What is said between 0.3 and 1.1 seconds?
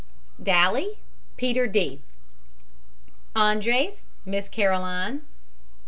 DALY,